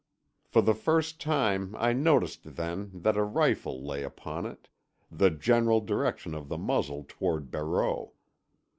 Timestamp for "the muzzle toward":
6.49-7.51